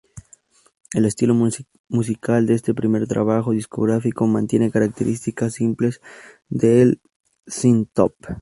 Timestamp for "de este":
2.47-2.73